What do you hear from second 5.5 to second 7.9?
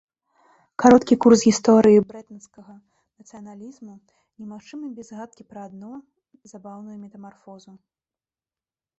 пра адну забаўную метамарфозу.